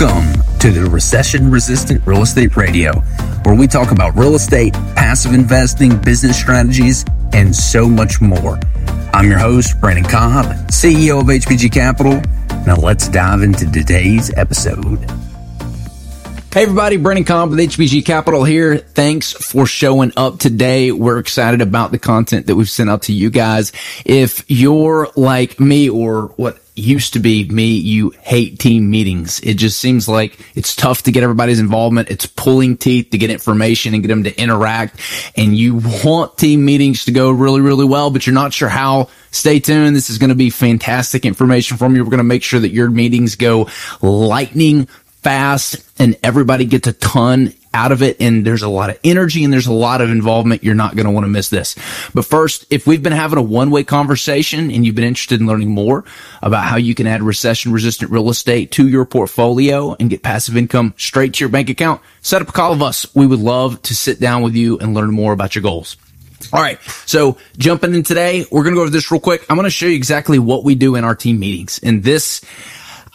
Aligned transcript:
Welcome 0.00 0.58
to 0.58 0.72
the 0.72 0.88
Recession 0.90 1.52
Resistant 1.52 2.04
Real 2.04 2.22
Estate 2.22 2.56
Radio, 2.56 2.94
where 3.44 3.54
we 3.54 3.68
talk 3.68 3.92
about 3.92 4.16
real 4.16 4.34
estate, 4.34 4.72
passive 4.72 5.32
investing, 5.32 5.96
business 5.98 6.36
strategies, 6.36 7.04
and 7.32 7.54
so 7.54 7.88
much 7.88 8.20
more. 8.20 8.58
I'm 9.12 9.28
your 9.30 9.38
host, 9.38 9.80
Brandon 9.80 10.04
Cobb, 10.04 10.46
CEO 10.66 11.20
of 11.20 11.26
HBG 11.26 11.72
Capital. 11.72 12.20
Now 12.66 12.74
let's 12.74 13.06
dive 13.08 13.42
into 13.42 13.70
today's 13.70 14.36
episode. 14.36 14.98
Hey 16.52 16.64
everybody, 16.64 16.96
Brandon 16.96 17.24
Cobb 17.24 17.50
with 17.50 17.60
HBG 17.60 18.04
Capital 18.04 18.42
here. 18.42 18.78
Thanks 18.78 19.32
for 19.32 19.64
showing 19.64 20.12
up 20.16 20.40
today. 20.40 20.90
We're 20.90 21.20
excited 21.20 21.60
about 21.62 21.92
the 21.92 22.00
content 22.00 22.48
that 22.48 22.56
we've 22.56 22.68
sent 22.68 22.90
out 22.90 23.02
to 23.02 23.12
you 23.12 23.30
guys. 23.30 23.70
If 24.04 24.44
you're 24.48 25.08
like 25.14 25.60
me 25.60 25.88
or 25.88 26.32
what 26.36 26.58
used 26.74 27.12
to 27.12 27.20
be 27.20 27.48
me, 27.48 27.76
you 27.76 28.10
hate 28.20 28.58
team 28.58 28.90
meetings. 28.90 29.40
It 29.40 29.54
just 29.54 29.78
seems 29.78 30.08
like 30.08 30.38
it's 30.56 30.74
tough 30.74 31.02
to 31.02 31.12
get 31.12 31.22
everybody's 31.22 31.60
involvement. 31.60 32.10
It's 32.10 32.26
pulling 32.26 32.76
teeth 32.76 33.10
to 33.10 33.18
get 33.18 33.30
information 33.30 33.94
and 33.94 34.02
get 34.02 34.08
them 34.08 34.24
to 34.24 34.40
interact. 34.40 35.00
And 35.36 35.56
you 35.56 35.80
want 36.04 36.36
team 36.36 36.64
meetings 36.64 37.04
to 37.04 37.12
go 37.12 37.30
really, 37.30 37.60
really 37.60 37.84
well, 37.84 38.10
but 38.10 38.26
you're 38.26 38.34
not 38.34 38.52
sure 38.52 38.68
how. 38.68 39.08
Stay 39.30 39.58
tuned. 39.58 39.96
This 39.96 40.10
is 40.10 40.18
going 40.18 40.30
to 40.30 40.36
be 40.36 40.50
fantastic 40.50 41.24
information 41.24 41.76
from 41.76 41.96
you. 41.96 42.04
We're 42.04 42.10
going 42.10 42.18
to 42.18 42.24
make 42.24 42.44
sure 42.44 42.60
that 42.60 42.70
your 42.70 42.88
meetings 42.88 43.34
go 43.34 43.68
lightning 44.00 44.86
fast 45.22 45.76
and 45.98 46.16
everybody 46.22 46.66
gets 46.66 46.86
a 46.86 46.92
ton 46.92 47.52
out 47.74 47.92
of 47.92 48.02
it 48.02 48.16
and 48.20 48.46
there's 48.46 48.62
a 48.62 48.68
lot 48.68 48.88
of 48.88 48.98
energy 49.04 49.44
and 49.44 49.52
there's 49.52 49.66
a 49.66 49.72
lot 49.72 50.00
of 50.00 50.08
involvement. 50.10 50.64
You're 50.64 50.74
not 50.74 50.96
going 50.96 51.06
to 51.06 51.12
want 51.12 51.24
to 51.24 51.28
miss 51.28 51.48
this. 51.48 51.74
But 52.14 52.24
first, 52.24 52.64
if 52.70 52.86
we've 52.86 53.02
been 53.02 53.12
having 53.12 53.38
a 53.38 53.42
one 53.42 53.70
way 53.70 53.84
conversation 53.84 54.70
and 54.70 54.86
you've 54.86 54.94
been 54.94 55.04
interested 55.04 55.40
in 55.40 55.46
learning 55.46 55.70
more 55.70 56.04
about 56.40 56.64
how 56.64 56.76
you 56.76 56.94
can 56.94 57.06
add 57.06 57.22
recession 57.22 57.72
resistant 57.72 58.10
real 58.10 58.30
estate 58.30 58.70
to 58.72 58.88
your 58.88 59.04
portfolio 59.04 59.94
and 59.98 60.08
get 60.08 60.22
passive 60.22 60.56
income 60.56 60.94
straight 60.96 61.34
to 61.34 61.40
your 61.40 61.50
bank 61.50 61.68
account, 61.68 62.00
set 62.22 62.40
up 62.40 62.48
a 62.48 62.52
call 62.52 62.72
of 62.72 62.80
us. 62.80 63.12
We 63.14 63.26
would 63.26 63.40
love 63.40 63.82
to 63.82 63.94
sit 63.94 64.20
down 64.20 64.42
with 64.42 64.54
you 64.54 64.78
and 64.78 64.94
learn 64.94 65.10
more 65.10 65.32
about 65.32 65.54
your 65.54 65.62
goals. 65.62 65.96
All 66.52 66.62
right. 66.62 66.80
So 67.06 67.38
jumping 67.58 67.94
in 67.94 68.02
today, 68.02 68.44
we're 68.50 68.62
going 68.62 68.74
to 68.74 68.78
go 68.78 68.82
over 68.82 68.90
this 68.90 69.10
real 69.10 69.20
quick. 69.20 69.44
I'm 69.48 69.56
going 69.56 69.64
to 69.64 69.70
show 69.70 69.86
you 69.86 69.96
exactly 69.96 70.38
what 70.38 70.64
we 70.64 70.74
do 70.74 70.94
in 70.94 71.04
our 71.04 71.14
team 71.14 71.38
meetings. 71.38 71.80
And 71.82 72.02
this, 72.02 72.44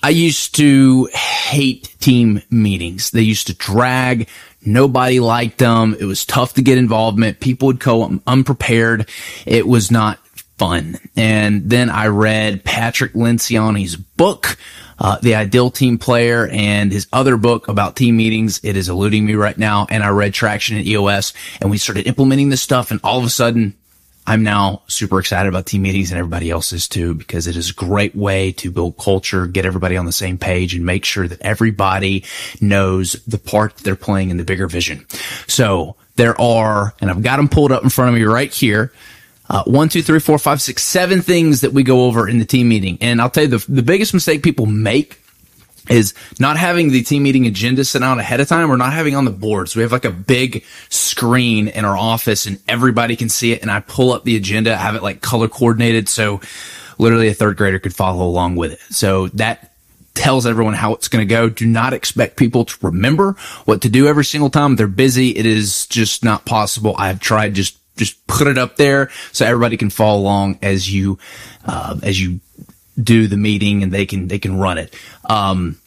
I 0.02 0.09
used 0.09 0.55
to 0.55 1.05
hate 1.14 1.94
team 2.00 2.42
meetings. 2.50 3.11
They 3.11 3.22
used 3.22 3.47
to 3.47 3.53
drag. 3.53 4.30
Nobody 4.66 5.19
liked 5.19 5.58
them. 5.58 5.95
It 6.00 6.05
was 6.05 6.25
tough 6.25 6.53
to 6.53 6.61
get 6.61 6.78
involvement. 6.78 7.39
People 7.39 7.67
would 7.67 7.80
go 7.80 8.20
unprepared. 8.25 9.09
It 9.45 9.67
was 9.67 9.92
not 9.92 10.20
fun. 10.58 10.97
And 11.16 11.70
then 11.70 11.89
I 11.89 12.08
read 12.08 12.64
Patrick 12.64 13.14
Lencioni's 13.14 13.95
book, 13.95 14.58
uh, 15.00 15.17
The 15.22 15.36
Ideal 15.36 15.72
Team 15.72 15.97
Player, 15.97 16.47
and 16.47 16.92
his 16.92 17.08
other 17.11 17.38
book 17.38 17.67
about 17.67 17.95
team 17.95 18.17
meetings. 18.17 18.59
It 18.64 18.75
is 18.75 18.89
eluding 18.89 19.25
me 19.25 19.36
right 19.36 19.58
now. 19.58 19.88
And 19.89 20.03
I 20.03 20.09
read 20.09 20.33
Traction 20.33 20.77
at 20.77 20.86
EOS, 20.86 21.33
and 21.61 21.72
we 21.72 21.77
started 21.77 22.08
implementing 22.08 22.50
this 22.50 22.61
stuff. 22.61 22.92
And 22.92 23.00
all 23.03 23.20
of 23.20 23.25
a 23.25 23.30
sudden, 23.30 23.75
I'm 24.28 24.44
now 24.44 24.84
super 24.88 25.20
excited 25.20 25.50
about 25.50 25.66
team 25.66 25.81
meetings 25.81 26.12
and 26.12 26.20
everybody 26.20 26.52
else 26.52 26.72
is 26.72 26.88
too, 26.88 27.16
because 27.16 27.48
it 27.48 27.56
is 27.56 27.72
a 27.72 27.73
great 27.73 28.16
way 28.16 28.52
to 28.53 28.70
build 28.70 28.98
culture, 28.98 29.48
get 29.48 29.66
everybody 29.66 29.98
on 29.98 30.06
the 30.06 30.11
same 30.11 30.38
page 30.38 30.76
and 30.76 30.86
make 30.86 31.03
sure 31.03 31.28
that 31.28 31.42
everybody 31.42 32.23
knows 32.61 33.14
the 33.26 33.39
part 33.39 33.76
that 33.76 33.84
they're 33.84 33.95
playing 33.95 34.30
in 34.30 34.38
the 34.38 34.44
bigger 34.44 34.67
vision. 34.67 35.06
So 35.48 35.95
there 36.16 36.39
are, 36.39 36.94
and 37.02 37.09
I've 37.09 37.23
got 37.23 37.38
them 37.38 37.50
pulled 37.50 37.72
up 37.72 37.84
in 37.84 37.89
front 37.89 38.09
of 38.09 38.16
me 38.16 38.23
right 38.23 38.53
here. 38.53 38.92
Uh, 39.50 39.64
one, 39.64 39.89
two, 39.89 40.03
three, 40.03 40.20
four, 40.20 40.38
five, 40.38 40.61
six, 40.61 40.83
seven 40.83 41.22
things 41.22 41.61
that 41.61 41.73
we 41.73 41.81
go 41.81 42.06
over 42.06 42.30
in 42.30 42.38
the 42.38 42.45
team 42.45 42.70
meeting. 42.70 43.00
And 43.02 43.20
I'll 43.20 43.31
tell 43.31 43.45
you 43.45 43.58
the, 43.58 43.66
the 43.67 43.81
biggest 43.81 44.14
mistake 44.14 44.44
people 44.44 44.67
make 44.67 45.20
is 45.89 46.14
not 46.39 46.58
having 46.58 46.89
the 46.89 47.04
team 47.04 47.23
meeting 47.23 47.48
agenda 47.48 47.83
sent 47.83 48.04
out 48.04 48.20
ahead 48.20 48.39
of 48.39 48.48
time 48.48 48.71
or 48.71 48.77
not 48.77 48.93
having 48.93 49.15
on 49.15 49.26
the 49.26 49.31
boards. 49.31 49.76
We 49.76 49.81
have 49.81 49.92
like 49.92 50.05
a 50.05 50.11
big 50.11 50.64
screen 50.89 51.67
in 51.67 51.86
our 51.86 51.98
office 51.98 52.45
and 52.45 52.59
everybody 52.67 53.15
can 53.15 53.30
see 53.30 53.52
it. 53.52 53.61
And 53.61 53.71
I 53.71 53.80
pull 53.80 54.11
up 54.11 54.23
the 54.23 54.36
agenda, 54.36 54.76
have 54.76 54.95
it 54.95 55.04
like 55.04 55.21
color 55.21 55.48
coordinated. 55.48 56.09
So 56.09 56.42
literally 56.98 57.30
a 57.30 57.33
third 57.33 57.58
grader 57.58 57.80
could 57.80 57.95
follow 57.95 58.26
along 58.26 58.55
with 58.55 58.73
it. 58.73 58.80
So 58.89 59.27
that 59.30 59.73
tells 60.14 60.45
everyone 60.45 60.73
how 60.73 60.93
it's 60.93 61.08
going 61.08 61.26
to 61.26 61.33
go. 61.33 61.49
Do 61.49 61.65
not 61.65 61.93
expect 61.93 62.36
people 62.36 62.65
to 62.65 62.77
remember 62.81 63.33
what 63.65 63.81
to 63.83 63.89
do 63.89 64.08
every 64.08 64.25
single 64.25 64.49
time. 64.49 64.75
They're 64.75 64.87
busy. 64.87 65.30
It 65.30 65.45
is 65.45 65.87
just 65.87 66.23
not 66.23 66.45
possible. 66.45 66.95
I've 66.98 67.20
tried 67.20 67.55
just, 67.55 67.77
just 67.95 68.25
put 68.27 68.48
it 68.48 68.58
up 68.58 68.75
there 68.75 69.09
so 69.31 69.45
everybody 69.45 69.77
can 69.77 69.89
follow 69.89 70.20
along 70.20 70.59
as 70.61 70.92
you, 70.92 71.20
uh, 71.65 71.98
as 72.04 72.21
you 72.21 72.42
do 73.02 73.27
the 73.27 73.37
meeting 73.37 73.83
and 73.83 73.92
they 73.92 74.05
can 74.05 74.27
they 74.27 74.39
can 74.39 74.58
run 74.58 74.77
it. 74.77 74.93
Um, 75.26 75.80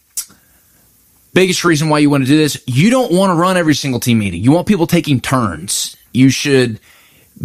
biggest 1.33 1.63
reason 1.63 1.89
why 1.89 1.99
you 1.99 2.09
want 2.09 2.23
to 2.23 2.27
do 2.27 2.37
this, 2.37 2.61
you 2.65 2.89
don't 2.89 3.11
want 3.11 3.31
to 3.31 3.35
run 3.35 3.57
every 3.57 3.75
single 3.75 3.99
team 3.99 4.19
meeting. 4.19 4.41
You 4.41 4.51
want 4.51 4.67
people 4.67 4.87
taking 4.87 5.19
turns. 5.19 5.97
You 6.13 6.29
should 6.29 6.79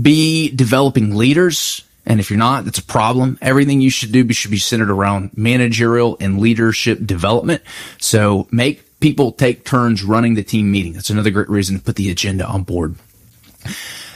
be 0.00 0.50
developing 0.50 1.16
leaders. 1.16 1.84
And 2.06 2.20
if 2.20 2.30
you're 2.30 2.38
not, 2.38 2.64
that's 2.64 2.78
a 2.78 2.84
problem. 2.84 3.38
Everything 3.42 3.80
you 3.80 3.90
should 3.90 4.12
do 4.12 4.30
should 4.32 4.50
be 4.50 4.58
centered 4.58 4.90
around 4.90 5.36
managerial 5.36 6.16
and 6.20 6.40
leadership 6.40 7.04
development. 7.04 7.62
So 7.98 8.48
make 8.50 8.98
people 9.00 9.32
take 9.32 9.64
turns 9.64 10.02
running 10.02 10.34
the 10.34 10.42
team 10.42 10.70
meeting. 10.70 10.94
That's 10.94 11.10
another 11.10 11.30
great 11.30 11.48
reason 11.50 11.76
to 11.76 11.84
put 11.84 11.96
the 11.96 12.10
agenda 12.10 12.46
on 12.46 12.62
board. 12.62 12.96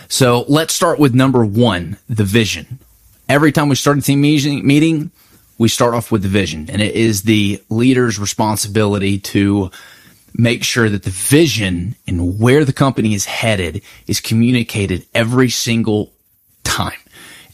So 0.08 0.44
let's 0.48 0.74
start 0.74 0.98
with 0.98 1.14
number 1.14 1.44
one, 1.44 1.98
the 2.08 2.24
vision. 2.24 2.78
Every 3.28 3.52
time 3.52 3.68
we 3.68 3.76
start 3.76 3.98
a 3.98 4.02
team 4.02 4.20
meeting, 4.20 5.10
we 5.62 5.68
start 5.68 5.94
off 5.94 6.10
with 6.10 6.22
the 6.22 6.28
vision 6.28 6.68
and 6.68 6.82
it 6.82 6.92
is 6.96 7.22
the 7.22 7.62
leader's 7.68 8.18
responsibility 8.18 9.20
to 9.20 9.70
make 10.34 10.64
sure 10.64 10.88
that 10.88 11.04
the 11.04 11.10
vision 11.10 11.94
and 12.04 12.40
where 12.40 12.64
the 12.64 12.72
company 12.72 13.14
is 13.14 13.26
headed 13.26 13.80
is 14.08 14.20
communicated 14.20 15.06
every 15.14 15.48
single 15.48 16.12
time. 16.64 16.98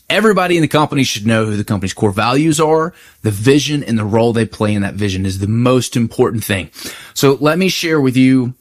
Everybody 0.08 0.56
in 0.56 0.62
the 0.62 0.68
company 0.68 1.04
should 1.04 1.26
know 1.26 1.44
who 1.44 1.56
the 1.58 1.64
company's 1.64 1.92
core 1.92 2.10
values 2.10 2.58
are. 2.58 2.94
The 3.20 3.30
vision 3.30 3.84
and 3.84 3.98
the 3.98 4.06
role 4.06 4.32
they 4.32 4.47
play 4.47 4.72
in 4.72 4.80
that 4.80 4.94
vision 4.94 5.26
is 5.26 5.38
the 5.38 5.47
most 5.47 5.94
important 5.94 6.42
thing. 6.42 6.70
So 7.12 7.36
let 7.41 7.58
me 7.58 7.68
share 7.68 8.00
with 8.00 8.16
you 8.16 8.54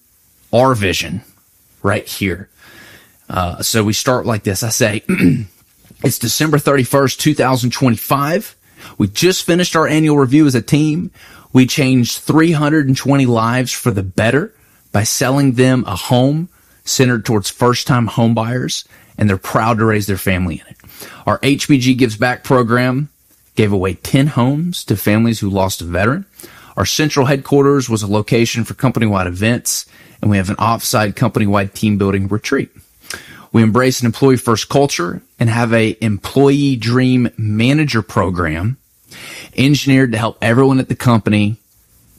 our 0.52 0.75
vision 0.75 1.22
right 1.84 2.06
here. 2.06 2.50
Uh, 3.30 3.62
so 3.62 3.81
we 3.86 3.94
start 3.94 4.25
like 4.25 4.44
this. 4.44 4.62
I 4.62 4.69
say, 4.69 5.06
it's 6.03 6.19
December 6.19 6.57
31st, 6.57 7.18
2025. 7.18 8.56
We 8.98 9.08
just 9.08 9.46
finished 9.46 9.75
our 9.75 9.88
annual 9.88 10.18
review 10.18 10.46
as 10.48 10.56
a 10.56 10.62
team. 10.62 11.12
We 11.53 11.66
changed 11.66 12.20
320 12.20 13.25
lives 13.25 13.72
for 13.72 13.92
the 13.92 14.03
better 14.03 14.53
by 14.92 15.03
selling 15.03 15.53
them 15.53 15.84
a 15.88 15.96
home 15.96 16.50
centered 16.84 17.25
towards 17.25 17.50
first 17.50 17.88
time 17.88 18.08
homebuyers 18.08 18.88
and 19.18 19.30
they're 19.30 19.38
proud 19.38 19.78
to 19.80 19.86
raise 19.86 20.08
their 20.08 20.18
family 20.18 20.62
in 20.62 20.68
it. 20.68 20.78
Our 21.25 21.40
HBG 21.40 21.98
Gives 21.98 22.18
Back 22.18 22.44
program 22.44 23.09
gave 23.56 23.74
away 23.74 23.96
10 23.96 24.28
homes 24.28 24.86
to 24.86 24.96
families 24.96 25.40
who 25.40 25.50
lost 25.50 25.81
a 25.81 25.86
veteran. 25.86 26.25
Our 26.75 26.86
central 26.86 27.25
headquarters 27.25 27.90
was 27.90 28.04
a 28.04 28.08
location 28.12 28.64
for 28.64 28.75
company-wide 28.75 29.28
events 29.28 29.86
and 30.22 30.30
we 30.31 30.38
have 30.38 30.50
an 30.50 30.56
offsite 30.58 31.16
company-wide 31.16 31.74
team 31.74 31.98
building 31.98 32.28
retreat. 32.28 32.69
We 33.52 33.63
embrace 33.63 34.00
an 34.00 34.06
employee 34.06 34.38
first 34.38 34.69
culture 34.69 35.22
and 35.40 35.50
have 35.50 35.74
a 35.74 35.97
employee 36.02 36.75
dream 36.75 37.30
manager 37.38 38.02
program 38.02 38.78
engineered 39.56 40.12
to 40.12 40.18
help 40.18 40.38
everyone 40.41 40.80
at 40.80 40.90
the 40.90 40.96
company 40.96 41.57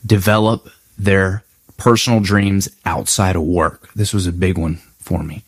develop 0.05 0.69
their 0.99 1.45
personal 1.77 2.21
dreams 2.21 2.69
outside 2.85 3.37
of 3.37 3.43
work. 3.43 3.93
This 3.95 4.13
was 4.13 4.27
a 4.27 4.33
big 4.33 4.59
one 4.59 4.77
for 4.99 5.23
me. 5.23 5.45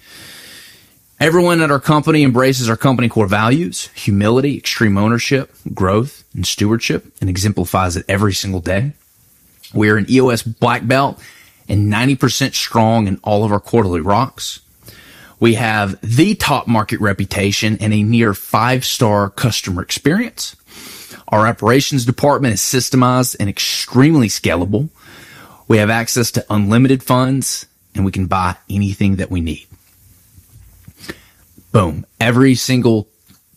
Everyone 1.19 1.61
at 1.61 1.71
our 1.71 1.81
company 1.81 2.23
embraces 2.23 2.71
our 2.71 2.79
company 2.79 3.09
core 3.09 3.27
values, 3.27 3.91
humility, 3.95 4.57
extreme 4.57 4.97
ownership, 4.97 5.55
growth, 5.75 6.25
and 6.35 6.47
stewardship, 6.47 7.13
and 7.21 7.29
exemplifies 7.29 7.97
it 7.97 8.07
every 8.09 8.33
single 8.33 8.61
day. 8.61 8.93
We 9.75 9.91
are 9.91 9.99
an 9.99 10.11
EOS 10.11 10.43
black 10.43 10.87
belt 10.87 11.23
and 11.69 11.93
90% 11.93 12.55
strong 12.55 13.07
in 13.07 13.21
all 13.23 13.45
of 13.45 13.53
our 13.53 13.61
quarterly 13.61 14.01
rocks. 14.01 14.61
We 15.41 15.55
have 15.55 15.99
the 16.03 16.35
top 16.35 16.69
market 16.69 17.01
reputation 17.01 17.79
and 17.81 17.95
a 17.95 18.03
near 18.03 18.35
five 18.35 18.85
star 18.85 19.31
customer 19.31 19.83
experience. 19.83 20.55
Our 21.29 21.47
operations 21.47 22.05
department 22.05 22.55
is 22.55 22.61
systemized 22.61 23.37
and 23.41 23.49
extremely 23.49 24.29
scalable. 24.29 24.91
We 25.67 25.79
have 25.79 25.89
access 25.89 26.31
to 26.33 26.45
unlimited 26.51 27.03
funds 27.03 27.67
and 27.95 28.05
we 28.05 28.13
can 28.13 28.27
buy 28.27 28.57
anything 28.69 29.17
that 29.17 29.31
we 29.31 29.41
need. 29.41 29.67
Boom. 31.73 32.05
Every 32.21 32.55
single 32.55 33.09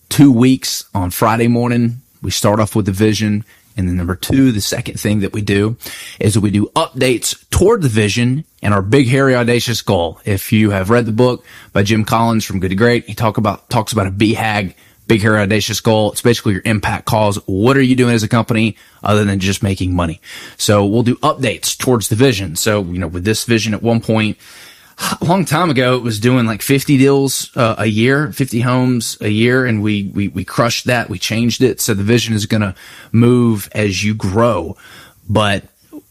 two 0.09 0.31
weeks 0.31 0.85
on 0.93 1.09
Friday 1.09 1.47
morning, 1.47 2.01
we 2.21 2.31
start 2.31 2.59
off 2.59 2.75
with 2.75 2.85
the 2.85 2.91
vision. 2.91 3.43
And 3.75 3.87
then 3.87 3.97
number 3.97 4.15
two, 4.15 4.51
the 4.51 4.61
second 4.61 4.99
thing 4.99 5.21
that 5.21 5.33
we 5.33 5.41
do 5.41 5.77
is 6.19 6.37
we 6.37 6.51
do 6.51 6.67
updates 6.75 7.49
toward 7.49 7.81
the 7.81 7.89
vision 7.89 8.45
and 8.63 8.73
our 8.73 8.81
big, 8.81 9.07
hairy, 9.07 9.35
audacious 9.35 9.81
goal. 9.81 10.19
If 10.25 10.51
you 10.51 10.71
have 10.71 10.89
read 10.89 11.05
the 11.05 11.11
book 11.11 11.45
by 11.73 11.83
Jim 11.83 12.05
Collins 12.05 12.45
from 12.45 12.59
Good 12.59 12.69
to 12.69 12.75
Great, 12.75 13.05
he 13.05 13.13
talk 13.13 13.37
about, 13.37 13.69
talks 13.69 13.91
about 13.91 14.07
a 14.07 14.11
BHAG 14.11 14.73
Big 15.05 15.21
Hairy 15.21 15.39
Audacious 15.39 15.81
Goal. 15.81 16.13
It's 16.13 16.21
basically 16.21 16.53
your 16.53 16.61
impact 16.63 17.05
calls. 17.05 17.35
What 17.45 17.75
are 17.75 17.81
you 17.81 17.95
doing 17.95 18.15
as 18.15 18.23
a 18.23 18.29
company 18.29 18.77
other 19.03 19.25
than 19.25 19.39
just 19.39 19.61
making 19.61 19.93
money? 19.93 20.21
So 20.57 20.85
we'll 20.85 21.03
do 21.03 21.17
updates 21.17 21.77
towards 21.77 22.07
the 22.07 22.15
vision. 22.15 22.55
So, 22.55 22.83
you 22.83 22.99
know, 22.99 23.07
with 23.07 23.25
this 23.25 23.43
vision 23.43 23.73
at 23.73 23.83
one 23.83 23.99
point, 23.99 24.37
a 24.97 25.25
long 25.25 25.43
time 25.43 25.69
ago, 25.69 25.97
it 25.97 26.03
was 26.03 26.19
doing 26.19 26.45
like 26.45 26.61
50 26.61 26.97
deals 26.97 27.55
uh, 27.57 27.75
a 27.77 27.85
year, 27.85 28.31
50 28.31 28.61
homes 28.61 29.17
a 29.19 29.27
year, 29.27 29.65
and 29.65 29.81
we, 29.81 30.03
we, 30.13 30.29
we 30.29 30.45
crushed 30.45 30.85
that. 30.85 31.09
We 31.09 31.19
changed 31.19 31.61
it. 31.61 31.81
So 31.81 31.93
the 31.93 32.03
vision 32.03 32.33
is 32.33 32.45
going 32.45 32.61
to 32.61 32.75
move 33.11 33.69
as 33.73 34.03
you 34.03 34.13
grow. 34.13 34.77
But 35.27 35.65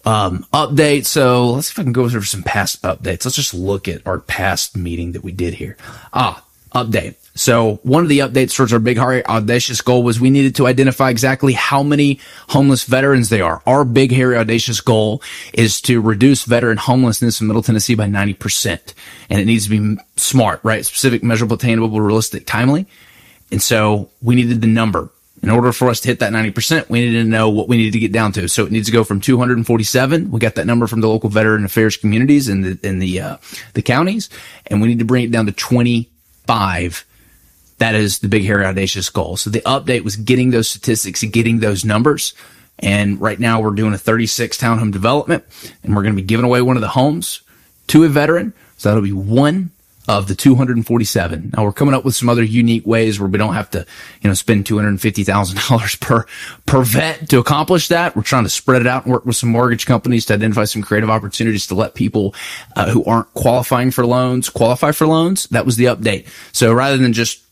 um, 0.04 0.46
update. 0.52 1.06
So 1.06 1.50
let's 1.50 1.68
see 1.68 1.72
if 1.72 1.78
I 1.78 1.82
can 1.82 1.92
go 1.92 2.04
over 2.04 2.22
some 2.22 2.42
past 2.42 2.82
updates. 2.82 3.24
Let's 3.24 3.36
just 3.36 3.54
look 3.54 3.88
at 3.88 4.06
our 4.06 4.18
past 4.18 4.76
meeting 4.76 5.12
that 5.12 5.24
we 5.24 5.32
did 5.32 5.54
here. 5.54 5.76
Ah, 6.12 6.44
update. 6.74 7.16
So 7.34 7.76
one 7.82 8.02
of 8.02 8.10
the 8.10 8.18
updates 8.18 8.54
towards 8.54 8.72
our 8.72 8.78
big 8.78 8.98
hairy 8.98 9.24
audacious 9.24 9.80
goal 9.80 10.02
was 10.02 10.20
we 10.20 10.28
needed 10.28 10.56
to 10.56 10.66
identify 10.66 11.08
exactly 11.08 11.54
how 11.54 11.82
many 11.82 12.20
homeless 12.48 12.84
veterans 12.84 13.30
they 13.30 13.40
are. 13.40 13.62
Our 13.66 13.84
big 13.84 14.12
hairy 14.12 14.36
audacious 14.36 14.80
goal 14.80 15.22
is 15.54 15.80
to 15.82 16.00
reduce 16.00 16.44
veteran 16.44 16.76
homelessness 16.76 17.40
in 17.40 17.46
Middle 17.46 17.62
Tennessee 17.62 17.94
by 17.94 18.06
90%. 18.06 18.94
And 19.30 19.40
it 19.40 19.46
needs 19.46 19.66
to 19.66 19.70
be 19.70 20.02
smart, 20.16 20.60
right? 20.62 20.84
Specific, 20.84 21.22
measurable, 21.22 21.56
attainable, 21.56 22.00
realistic, 22.00 22.46
timely. 22.46 22.86
And 23.50 23.62
so 23.62 24.10
we 24.20 24.34
needed 24.34 24.60
the 24.60 24.66
number. 24.66 25.10
In 25.42 25.50
order 25.50 25.72
for 25.72 25.88
us 25.88 26.00
to 26.00 26.08
hit 26.08 26.20
that 26.20 26.32
90%, 26.32 26.88
we 26.88 27.00
needed 27.00 27.24
to 27.24 27.28
know 27.28 27.50
what 27.50 27.68
we 27.68 27.76
needed 27.76 27.94
to 27.94 27.98
get 27.98 28.12
down 28.12 28.30
to. 28.32 28.48
So 28.48 28.64
it 28.64 28.70
needs 28.70 28.86
to 28.86 28.92
go 28.92 29.02
from 29.02 29.20
247. 29.20 30.30
We 30.30 30.38
got 30.38 30.54
that 30.54 30.66
number 30.66 30.86
from 30.86 31.00
the 31.00 31.08
local 31.08 31.30
veteran 31.30 31.64
affairs 31.64 31.96
communities 31.96 32.48
in 32.48 32.60
the, 32.60 32.78
in 32.84 33.00
the, 33.00 33.20
uh, 33.20 33.36
the 33.74 33.82
counties. 33.82 34.30
And 34.68 34.80
we 34.80 34.86
need 34.86 35.00
to 35.00 35.04
bring 35.04 35.24
it 35.24 35.32
down 35.32 35.46
to 35.46 35.52
25 35.52 37.04
that 37.82 37.96
is 37.96 38.20
the 38.20 38.28
big, 38.28 38.44
hairy, 38.44 38.64
audacious 38.64 39.10
goal. 39.10 39.36
So 39.36 39.50
the 39.50 39.60
update 39.62 40.04
was 40.04 40.14
getting 40.14 40.50
those 40.50 40.68
statistics 40.68 41.24
and 41.24 41.32
getting 41.32 41.58
those 41.58 41.84
numbers. 41.84 42.32
And 42.78 43.20
right 43.20 43.40
now 43.40 43.60
we're 43.60 43.72
doing 43.72 43.92
a 43.92 43.98
36 43.98 44.56
townhome 44.56 44.92
development 44.92 45.42
and 45.82 45.96
we're 45.96 46.02
going 46.02 46.14
to 46.14 46.22
be 46.22 46.26
giving 46.26 46.44
away 46.44 46.62
one 46.62 46.76
of 46.76 46.80
the 46.80 46.86
homes 46.86 47.42
to 47.88 48.04
a 48.04 48.08
veteran. 48.08 48.52
So 48.76 48.88
that'll 48.88 49.02
be 49.02 49.12
one 49.12 49.72
of 50.08 50.26
the 50.26 50.34
247. 50.34 51.52
Now 51.56 51.64
we're 51.64 51.72
coming 51.72 51.94
up 51.94 52.04
with 52.04 52.14
some 52.14 52.28
other 52.28 52.42
unique 52.42 52.86
ways 52.86 53.20
where 53.20 53.28
we 53.28 53.38
don't 53.38 53.54
have 53.54 53.70
to, 53.70 53.86
you 54.20 54.28
know, 54.28 54.34
spend 54.34 54.64
$250,000 54.64 56.00
per, 56.00 56.26
per 56.66 56.82
vet 56.82 57.28
to 57.30 57.38
accomplish 57.38 57.88
that. 57.88 58.16
We're 58.16 58.22
trying 58.22 58.44
to 58.44 58.50
spread 58.50 58.80
it 58.80 58.88
out 58.88 59.04
and 59.04 59.12
work 59.12 59.24
with 59.24 59.36
some 59.36 59.50
mortgage 59.50 59.86
companies 59.86 60.26
to 60.26 60.34
identify 60.34 60.64
some 60.64 60.82
creative 60.82 61.10
opportunities 61.10 61.66
to 61.68 61.74
let 61.74 61.94
people 61.94 62.34
uh, 62.74 62.90
who 62.90 63.04
aren't 63.04 63.32
qualifying 63.34 63.90
for 63.90 64.04
loans 64.04 64.50
qualify 64.50 64.92
for 64.92 65.06
loans. 65.06 65.46
That 65.48 65.66
was 65.66 65.76
the 65.76 65.84
update. 65.84 66.26
So 66.52 66.72
rather 66.72 66.96
than 66.96 67.12
just 67.12 67.42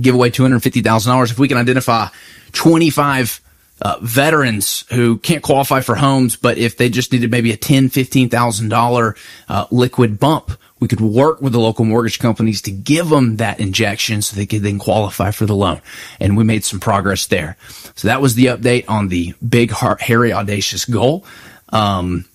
give 0.00 0.14
away 0.14 0.30
$250,000. 0.30 1.30
If 1.30 1.38
we 1.38 1.48
can 1.48 1.56
identify 1.56 2.08
25 2.52 3.40
uh, 3.82 3.98
veterans 4.00 4.84
who 4.92 5.18
can't 5.18 5.42
qualify 5.42 5.80
for 5.80 5.94
homes, 5.94 6.36
but 6.36 6.58
if 6.58 6.76
they 6.76 6.88
just 6.88 7.12
needed 7.12 7.30
maybe 7.30 7.52
a 7.52 7.56
ten, 7.56 7.88
fifteen 7.88 8.28
thousand 8.28 8.72
uh, 8.72 9.66
liquid 9.70 10.18
bump, 10.18 10.52
we 10.78 10.88
could 10.88 11.00
work 11.00 11.40
with 11.40 11.52
the 11.52 11.60
local 11.60 11.84
mortgage 11.84 12.18
companies 12.18 12.62
to 12.62 12.70
give 12.70 13.08
them 13.08 13.36
that 13.36 13.60
injection 13.60 14.20
so 14.20 14.36
they 14.36 14.46
could 14.46 14.62
then 14.62 14.78
qualify 14.78 15.30
for 15.30 15.46
the 15.46 15.56
loan. 15.56 15.80
And 16.20 16.36
we 16.36 16.44
made 16.44 16.64
some 16.64 16.80
progress 16.80 17.26
there. 17.26 17.56
So 17.94 18.08
that 18.08 18.20
was 18.20 18.34
the 18.34 18.46
update 18.46 18.84
on 18.88 19.08
the 19.08 19.34
big, 19.46 19.70
hairy, 19.70 20.32
audacious 20.32 20.84
goal. 20.84 21.24
Um, 21.70 22.26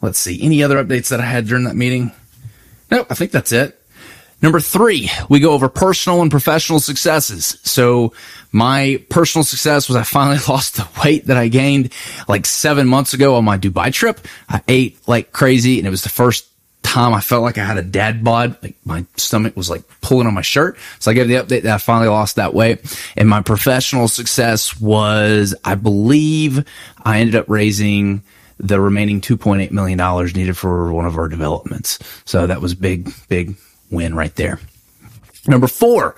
let's 0.00 0.18
see 0.18 0.42
any 0.42 0.62
other 0.62 0.82
updates 0.82 1.08
that 1.08 1.20
I 1.20 1.24
had 1.24 1.46
during 1.46 1.64
that 1.64 1.74
meeting. 1.74 2.12
No, 2.90 3.04
I 3.10 3.14
think 3.14 3.32
that's 3.32 3.52
it. 3.52 3.78
Number 4.40 4.58
three, 4.58 5.08
we 5.28 5.38
go 5.38 5.52
over 5.52 5.68
personal 5.68 6.20
and 6.20 6.30
professional 6.30 6.80
successes. 6.80 7.58
So 7.62 8.12
my 8.50 9.02
personal 9.08 9.44
success 9.44 9.88
was 9.88 9.96
I 9.96 10.02
finally 10.02 10.38
lost 10.48 10.76
the 10.76 10.88
weight 11.02 11.26
that 11.26 11.36
I 11.36 11.48
gained 11.48 11.92
like 12.28 12.46
seven 12.46 12.86
months 12.88 13.14
ago 13.14 13.36
on 13.36 13.44
my 13.44 13.56
Dubai 13.56 13.92
trip. 13.92 14.20
I 14.48 14.60
ate 14.68 14.98
like 15.08 15.32
crazy 15.32 15.78
and 15.78 15.86
it 15.86 15.90
was 15.90 16.02
the 16.02 16.08
first 16.08 16.46
time 16.82 17.14
I 17.14 17.20
felt 17.20 17.42
like 17.42 17.58
I 17.58 17.64
had 17.64 17.78
a 17.78 17.82
dad 17.82 18.22
bod. 18.22 18.56
Like 18.62 18.76
my 18.84 19.04
stomach 19.16 19.56
was 19.56 19.70
like 19.70 19.82
pulling 20.00 20.26
on 20.26 20.34
my 20.34 20.42
shirt. 20.42 20.76
So 20.98 21.10
I 21.10 21.14
gave 21.14 21.28
the 21.28 21.34
update 21.34 21.62
that 21.62 21.74
I 21.74 21.78
finally 21.78 22.08
lost 22.08 22.36
that 22.36 22.54
weight. 22.54 22.80
And 23.16 23.28
my 23.28 23.42
professional 23.42 24.08
success 24.08 24.80
was, 24.80 25.54
I 25.64 25.74
believe 25.74 26.64
I 27.02 27.20
ended 27.20 27.36
up 27.36 27.48
raising 27.48 28.22
the 28.58 28.80
remaining 28.80 29.20
$2.8 29.20 29.70
million 29.72 29.98
needed 30.34 30.56
for 30.56 30.92
one 30.92 31.06
of 31.06 31.16
our 31.16 31.28
developments. 31.28 31.98
So 32.24 32.46
that 32.46 32.60
was 32.60 32.74
big, 32.74 33.12
big 33.28 33.56
win 33.90 34.14
right 34.14 34.34
there. 34.36 34.60
Number 35.46 35.66
four, 35.66 36.14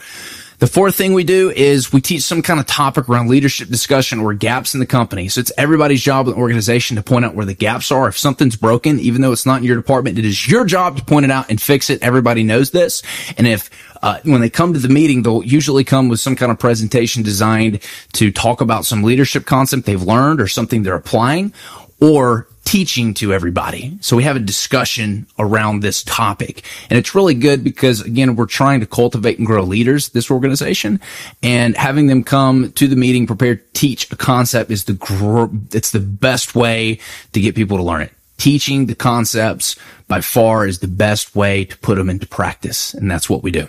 the 0.64 0.70
fourth 0.70 0.94
thing 0.94 1.12
we 1.12 1.24
do 1.24 1.50
is 1.50 1.92
we 1.92 2.00
teach 2.00 2.22
some 2.22 2.40
kind 2.40 2.58
of 2.58 2.64
topic 2.64 3.06
around 3.06 3.28
leadership 3.28 3.68
discussion 3.68 4.18
or 4.18 4.32
gaps 4.32 4.72
in 4.72 4.80
the 4.80 4.86
company. 4.86 5.28
So 5.28 5.42
it's 5.42 5.52
everybody's 5.58 6.00
job 6.00 6.26
in 6.26 6.32
the 6.32 6.38
organization 6.38 6.96
to 6.96 7.02
point 7.02 7.26
out 7.26 7.34
where 7.34 7.44
the 7.44 7.52
gaps 7.52 7.92
are. 7.92 8.08
If 8.08 8.16
something's 8.16 8.56
broken, 8.56 8.98
even 8.98 9.20
though 9.20 9.32
it's 9.32 9.44
not 9.44 9.58
in 9.58 9.64
your 9.64 9.76
department, 9.76 10.18
it 10.18 10.24
is 10.24 10.48
your 10.48 10.64
job 10.64 10.96
to 10.96 11.04
point 11.04 11.26
it 11.26 11.30
out 11.30 11.50
and 11.50 11.60
fix 11.60 11.90
it. 11.90 12.02
Everybody 12.02 12.44
knows 12.44 12.70
this. 12.70 13.02
And 13.36 13.46
if 13.46 13.68
uh, 14.02 14.20
when 14.22 14.40
they 14.40 14.48
come 14.48 14.72
to 14.72 14.78
the 14.78 14.88
meeting, 14.88 15.20
they'll 15.20 15.44
usually 15.44 15.84
come 15.84 16.08
with 16.08 16.18
some 16.18 16.34
kind 16.34 16.50
of 16.50 16.58
presentation 16.58 17.22
designed 17.22 17.80
to 18.14 18.32
talk 18.32 18.62
about 18.62 18.86
some 18.86 19.02
leadership 19.02 19.44
concept 19.44 19.84
they've 19.84 20.02
learned 20.02 20.40
or 20.40 20.48
something 20.48 20.82
they're 20.82 20.94
applying 20.94 21.52
or 22.00 22.48
teaching 22.64 23.14
to 23.14 23.32
everybody. 23.32 23.96
So 24.00 24.16
we 24.16 24.24
have 24.24 24.36
a 24.36 24.40
discussion 24.40 25.26
around 25.38 25.80
this 25.80 26.02
topic. 26.02 26.64
And 26.90 26.98
it's 26.98 27.14
really 27.14 27.34
good 27.34 27.62
because 27.62 28.00
again, 28.00 28.36
we're 28.36 28.46
trying 28.46 28.80
to 28.80 28.86
cultivate 28.86 29.38
and 29.38 29.46
grow 29.46 29.62
leaders, 29.62 30.08
this 30.10 30.30
organization, 30.30 31.00
and 31.42 31.76
having 31.76 32.06
them 32.06 32.24
come 32.24 32.72
to 32.72 32.88
the 32.88 32.96
meeting 32.96 33.26
prepared 33.26 33.60
to 33.66 33.80
teach 33.80 34.10
a 34.10 34.16
concept 34.16 34.70
is 34.70 34.84
the, 34.84 34.94
gr- 34.94 35.54
it's 35.72 35.90
the 35.90 36.00
best 36.00 36.54
way 36.54 36.98
to 37.32 37.40
get 37.40 37.54
people 37.54 37.76
to 37.76 37.82
learn 37.82 38.02
it. 38.02 38.12
Teaching 38.36 38.86
the 38.86 38.94
concepts 38.94 39.76
by 40.08 40.20
far 40.20 40.66
is 40.66 40.80
the 40.80 40.88
best 40.88 41.36
way 41.36 41.64
to 41.66 41.78
put 41.78 41.96
them 41.96 42.10
into 42.10 42.26
practice. 42.26 42.94
And 42.94 43.10
that's 43.10 43.30
what 43.30 43.42
we 43.42 43.50
do. 43.50 43.68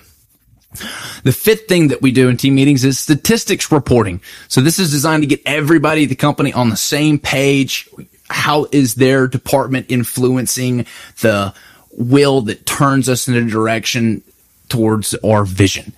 The 1.24 1.32
fifth 1.32 1.68
thing 1.68 1.90
that 1.90 2.02
we 2.02 2.12
do 2.12 2.28
in 2.28 2.38
team 2.38 2.56
meetings 2.56 2.84
is 2.84 3.00
statistics 3.00 3.72
reporting. 3.72 4.22
So 4.48 4.62
this 4.62 4.80
is 4.80 4.92
designed 4.92 5.24
to 5.24 5.28
get 5.28 5.42
everybody 5.46 6.04
at 6.04 6.10
the 6.10 6.16
company 6.16 6.52
on 6.52 6.70
the 6.70 6.78
same 6.78 7.20
page 7.20 7.88
how 8.30 8.68
is 8.72 8.96
their 8.96 9.28
department 9.28 9.88
influencing 9.90 10.86
the 11.22 11.54
will 11.92 12.42
that 12.42 12.66
turns 12.66 13.08
us 13.08 13.28
in 13.28 13.36
a 13.36 13.46
direction 13.46 14.22
towards 14.70 15.14
our 15.16 15.46
vision. 15.46 15.94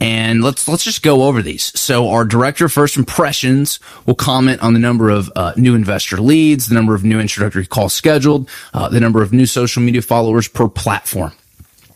And 0.00 0.42
let's 0.42 0.68
let's 0.68 0.84
just 0.84 1.02
go 1.02 1.24
over 1.24 1.42
these. 1.42 1.78
So 1.78 2.08
our 2.08 2.24
director 2.24 2.66
of 2.66 2.72
first 2.72 2.96
impressions 2.96 3.80
will 4.06 4.14
comment 4.14 4.62
on 4.62 4.72
the 4.72 4.78
number 4.78 5.10
of 5.10 5.30
uh, 5.34 5.52
new 5.56 5.74
investor 5.74 6.18
leads, 6.18 6.68
the 6.68 6.74
number 6.74 6.94
of 6.94 7.04
new 7.04 7.18
introductory 7.18 7.66
calls 7.66 7.94
scheduled, 7.94 8.48
uh, 8.72 8.88
the 8.88 9.00
number 9.00 9.22
of 9.22 9.32
new 9.32 9.46
social 9.46 9.82
media 9.82 10.02
followers 10.02 10.46
per 10.46 10.68
platform. 10.68 11.32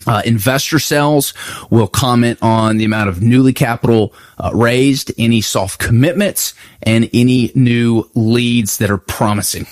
Uh, 0.07 0.23
investor 0.25 0.79
sales 0.79 1.35
will 1.71 1.87
comment 1.87 2.39
on 2.43 2.77
the 2.77 2.85
amount 2.85 3.09
of 3.09 3.23
newly 3.23 3.53
capital 3.53 4.13
uh, 4.39 4.51
raised, 4.55 5.13
any 5.19 5.41
soft 5.41 5.79
commitments, 5.79 6.55
and 6.83 7.09
any 7.13 7.53
new 7.55 8.09
leads 8.15 8.79
that 8.79 8.91
are 8.91 8.99
promising. 8.99 9.67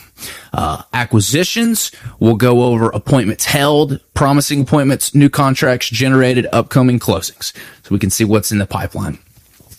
Uh, 0.53 0.83
acquisitions 0.93 1.91
will 2.19 2.37
go 2.37 2.63
over 2.65 2.91
appointments 2.91 3.45
held, 3.45 4.01
promising 4.15 4.63
appointments, 4.63 5.15
new 5.15 5.29
contracts 5.29 5.89
generated, 5.89 6.47
upcoming 6.53 6.99
closings. 6.99 7.53
So 7.83 7.91
we 7.91 7.99
can 7.99 8.11
see 8.11 8.25
what's 8.25 8.53
in 8.53 8.59
the 8.59 8.67
pipeline. 8.67 9.19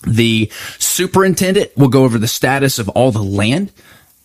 The 0.07 0.51
superintendent 0.79 1.77
will 1.77 1.89
go 1.89 2.03
over 2.03 2.17
the 2.17 2.27
status 2.27 2.79
of 2.79 2.89
all 2.89 3.11
the 3.11 3.23
land 3.23 3.71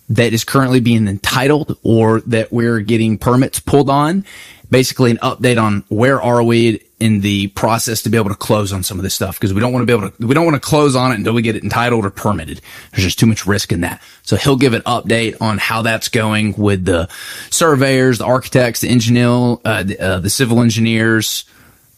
that 0.09 0.33
is 0.33 0.45
currently 0.45 0.81
being 0.81 1.09
entitled 1.09 1.79
or 1.83 2.21
that 2.23 2.53
we're 2.53 2.81
getting 2.81 3.19
permits 3.19 3.59
pulled 3.61 3.91
on 3.91 4.25
basically 4.71 5.11
an 5.11 5.19
update 5.19 5.63
on 5.63 5.85
where 5.89 6.21
are 6.21 6.43
we 6.43 6.83
in 6.99 7.21
the 7.21 7.49
process 7.49 8.03
to 8.03 8.09
be 8.09 8.17
able 8.17 8.31
to 8.31 8.37
close 8.37 8.73
on 8.73 8.83
some 8.83 8.99
of 8.99 9.03
this 9.03 9.15
stuff 9.15 9.39
because 9.39 9.53
we 9.53 9.61
don't 9.61 9.73
want 9.73 9.83
to 9.83 9.87
be 9.87 9.93
able 9.93 10.11
to 10.11 10.27
we 10.27 10.35
don't 10.35 10.45
want 10.45 10.55
to 10.55 10.61
close 10.61 10.97
on 10.97 11.13
it 11.13 11.17
until 11.17 11.35
we 11.35 11.43
get 11.43 11.55
it 11.55 11.63
entitled 11.63 12.05
or 12.05 12.11
permitted. 12.11 12.61
There's 12.91 13.05
just 13.05 13.19
too 13.19 13.27
much 13.27 13.47
risk 13.47 13.71
in 13.73 13.83
that. 13.83 14.03
So 14.23 14.37
he'll 14.37 14.57
give 14.57 14.75
an 14.75 14.83
update 14.83 15.41
on 15.41 15.59
how 15.59 15.83
that's 15.83 16.09
going 16.09 16.55
with 16.57 16.85
the 16.85 17.09
surveyors, 17.51 18.19
the 18.19 18.25
architects, 18.25 18.81
the 18.81 18.89
engineer, 18.89 19.59
uh, 19.65 19.83
the, 19.83 20.01
uh, 20.01 20.21
the 20.21 20.31
civil 20.31 20.61
engineers, 20.61 21.45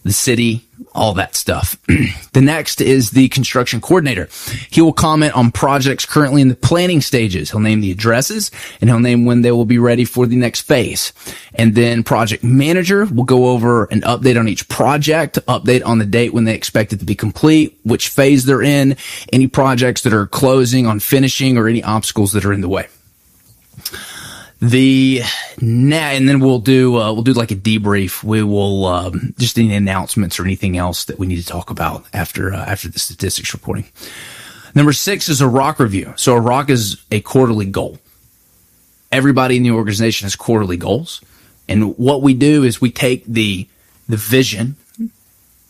the 0.08 0.14
city, 0.14 0.66
all 0.94 1.12
that 1.14 1.36
stuff. 1.36 1.76
the 2.32 2.40
next 2.40 2.80
is 2.80 3.10
the 3.10 3.28
construction 3.28 3.80
coordinator. 3.80 4.28
He 4.70 4.80
will 4.80 4.92
comment 4.92 5.34
on 5.34 5.52
projects 5.52 6.06
currently 6.06 6.42
in 6.42 6.48
the 6.48 6.56
planning 6.56 7.00
stages. 7.00 7.50
He'll 7.50 7.60
name 7.60 7.80
the 7.80 7.92
addresses 7.92 8.50
and 8.80 8.88
he'll 8.90 8.98
name 8.98 9.24
when 9.24 9.42
they 9.42 9.52
will 9.52 9.64
be 9.66 9.78
ready 9.78 10.04
for 10.04 10.26
the 10.26 10.36
next 10.36 10.62
phase. 10.62 11.12
And 11.54 11.74
then 11.74 12.02
project 12.02 12.42
manager 12.42 13.04
will 13.04 13.24
go 13.24 13.48
over 13.48 13.84
an 13.86 14.00
update 14.00 14.38
on 14.38 14.48
each 14.48 14.68
project, 14.68 15.38
update 15.46 15.84
on 15.84 15.98
the 15.98 16.06
date 16.06 16.32
when 16.32 16.44
they 16.44 16.54
expect 16.54 16.92
it 16.92 17.00
to 17.00 17.04
be 17.04 17.14
complete, 17.14 17.78
which 17.84 18.08
phase 18.08 18.44
they're 18.44 18.62
in, 18.62 18.96
any 19.32 19.46
projects 19.46 20.02
that 20.02 20.12
are 20.12 20.26
closing 20.26 20.86
on 20.86 21.00
finishing 21.00 21.58
or 21.58 21.68
any 21.68 21.82
obstacles 21.82 22.32
that 22.32 22.44
are 22.44 22.52
in 22.52 22.60
the 22.60 22.68
way. 22.68 22.88
The 24.60 25.22
now 25.60 26.10
and 26.10 26.28
then 26.28 26.40
we'll 26.40 26.58
do 26.58 26.96
uh, 26.96 27.12
we'll 27.12 27.22
do 27.22 27.32
like 27.32 27.50
a 27.50 27.56
debrief. 27.56 28.24
We 28.24 28.42
will 28.42 28.86
um, 28.86 29.34
just 29.38 29.58
any 29.58 29.74
announcements 29.74 30.38
or 30.38 30.44
anything 30.44 30.76
else 30.76 31.04
that 31.04 31.18
we 31.18 31.26
need 31.26 31.40
to 31.40 31.46
talk 31.46 31.70
about 31.70 32.04
after 32.12 32.52
uh, 32.52 32.64
after 32.64 32.88
the 32.88 32.98
statistics 32.98 33.52
reporting. 33.52 33.86
Number 34.74 34.92
six 34.92 35.28
is 35.28 35.40
a 35.40 35.48
rock 35.48 35.78
review. 35.78 36.12
So 36.16 36.34
a 36.34 36.40
rock 36.40 36.70
is 36.70 37.02
a 37.10 37.20
quarterly 37.20 37.66
goal. 37.66 37.98
Everybody 39.10 39.56
in 39.56 39.62
the 39.62 39.70
organization 39.70 40.26
has 40.26 40.36
quarterly 40.36 40.76
goals, 40.76 41.20
and 41.68 41.96
what 41.96 42.22
we 42.22 42.34
do 42.34 42.64
is 42.64 42.80
we 42.80 42.90
take 42.90 43.24
the 43.26 43.68
the 44.08 44.16
vision, 44.16 44.76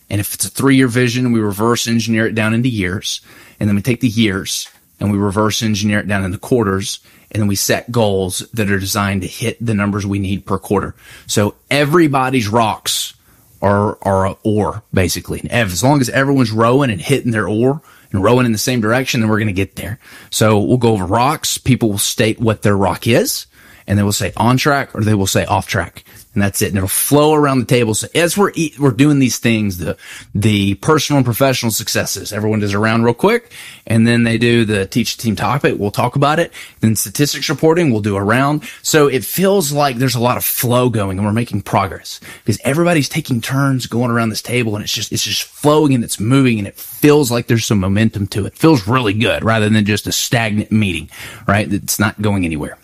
and 0.09 0.19
if 0.19 0.33
it's 0.33 0.45
a 0.45 0.49
three 0.49 0.75
year 0.75 0.87
vision, 0.87 1.31
we 1.31 1.39
reverse 1.39 1.87
engineer 1.87 2.25
it 2.25 2.35
down 2.35 2.55
into 2.55 2.69
years, 2.69 3.21
and 3.59 3.69
then 3.69 3.75
we 3.75 3.83
take 3.83 4.01
the 4.01 4.07
years 4.07 4.67
and 4.99 5.11
we 5.11 5.17
reverse 5.17 5.63
engineer 5.63 5.99
it 5.99 6.07
down 6.07 6.25
into 6.25 6.37
quarters 6.37 6.99
and 7.31 7.41
then 7.41 7.47
we 7.47 7.55
set 7.55 7.91
goals 7.91 8.39
that 8.53 8.71
are 8.71 8.79
designed 8.79 9.21
to 9.21 9.27
hit 9.27 9.63
the 9.63 9.73
numbers 9.73 10.05
we 10.05 10.19
need 10.19 10.45
per 10.45 10.57
quarter. 10.57 10.95
So 11.27 11.55
everybody's 11.69 12.47
rocks 12.47 13.13
are 13.61 13.97
are 14.01 14.25
a 14.27 14.35
oar 14.43 14.83
basically. 14.93 15.41
And 15.41 15.51
As 15.51 15.83
long 15.83 16.01
as 16.01 16.09
everyone's 16.09 16.51
rowing 16.51 16.89
and 16.89 17.01
hitting 17.01 17.31
their 17.31 17.47
oar 17.47 17.81
and 18.11 18.23
rowing 18.23 18.45
in 18.45 18.51
the 18.51 18.57
same 18.57 18.81
direction, 18.81 19.19
then 19.21 19.29
we're 19.29 19.37
going 19.37 19.47
to 19.47 19.53
get 19.53 19.75
there. 19.75 19.99
So 20.31 20.59
we'll 20.59 20.77
go 20.77 20.93
over 20.93 21.05
rocks. 21.05 21.57
People 21.57 21.89
will 21.89 21.97
state 21.97 22.39
what 22.39 22.61
their 22.61 22.77
rock 22.77 23.05
is, 23.05 23.45
and 23.89 23.99
they 23.99 24.03
will 24.03 24.13
say 24.13 24.31
on 24.37 24.55
track 24.55 24.95
or 24.95 25.03
they 25.03 25.15
will 25.15 25.27
say 25.27 25.43
off 25.45 25.67
track 25.67 26.05
and 26.33 26.43
that's 26.43 26.61
it. 26.61 26.69
And 26.69 26.77
it'll 26.77 26.87
flow 26.87 27.33
around 27.33 27.59
the 27.59 27.65
table. 27.65 27.95
So 27.95 28.07
as 28.13 28.37
we're 28.37 28.53
we're 28.79 28.91
doing 28.91 29.19
these 29.19 29.39
things, 29.39 29.77
the 29.77 29.97
the 30.35 30.75
personal 30.75 31.17
and 31.17 31.25
professional 31.25 31.71
successes, 31.71 32.31
everyone 32.31 32.59
does 32.59 32.73
a 32.73 32.79
round 32.79 33.03
real 33.03 33.13
quick, 33.13 33.51
and 33.87 34.07
then 34.07 34.23
they 34.23 34.37
do 34.37 34.63
the 34.63 34.85
teach 34.85 35.17
the 35.17 35.23
team 35.23 35.35
topic. 35.35 35.75
We'll 35.77 35.91
talk 35.91 36.15
about 36.15 36.39
it. 36.39 36.53
Then 36.81 36.95
statistics 36.95 37.49
reporting, 37.49 37.91
we'll 37.91 38.01
do 38.01 38.15
a 38.15 38.23
round. 38.23 38.63
So 38.83 39.07
it 39.07 39.25
feels 39.25 39.71
like 39.71 39.97
there's 39.97 40.15
a 40.15 40.19
lot 40.19 40.37
of 40.37 40.45
flow 40.45 40.89
going, 40.89 41.17
and 41.17 41.25
we're 41.25 41.33
making 41.33 41.63
progress 41.63 42.19
because 42.45 42.59
everybody's 42.63 43.09
taking 43.09 43.41
turns 43.41 43.87
going 43.87 44.11
around 44.11 44.29
this 44.29 44.41
table, 44.41 44.75
and 44.75 44.83
it's 44.83 44.93
just 44.93 45.11
it's 45.11 45.23
just 45.23 45.43
flowing 45.43 45.93
and 45.93 46.03
it's 46.03 46.19
moving, 46.19 46.59
and 46.59 46.67
it 46.67 46.75
feels 46.75 47.31
like 47.31 47.47
there's 47.47 47.65
some 47.65 47.79
momentum 47.79 48.27
to 48.27 48.45
it. 48.45 48.53
it 48.53 48.57
feels 48.57 48.87
really 48.87 49.13
good 49.13 49.43
rather 49.43 49.67
than 49.67 49.83
just 49.83 50.07
a 50.07 50.11
stagnant 50.11 50.71
meeting, 50.71 51.09
right? 51.47 51.71
It's 51.73 51.99
not 51.99 52.21
going 52.21 52.45
anywhere. 52.45 52.77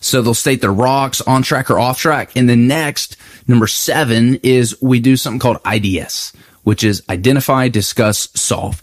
So 0.00 0.22
they'll 0.22 0.34
state 0.34 0.60
their 0.60 0.72
rocks 0.72 1.20
on 1.20 1.42
track 1.42 1.70
or 1.70 1.78
off 1.78 1.98
track. 1.98 2.36
And 2.36 2.48
the 2.48 2.56
next, 2.56 3.16
number 3.46 3.66
seven 3.66 4.40
is 4.42 4.80
we 4.80 4.98
do 4.98 5.16
something 5.16 5.38
called 5.38 5.58
IDS, 5.70 6.32
which 6.64 6.82
is 6.82 7.02
identify, 7.10 7.68
discuss, 7.68 8.30
solve. 8.34 8.80